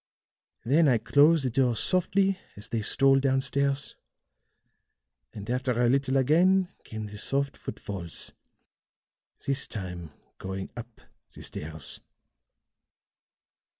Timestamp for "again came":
6.17-7.05